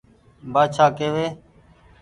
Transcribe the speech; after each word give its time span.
بآڇآ 0.53 0.85
ڪيوي 0.97 1.27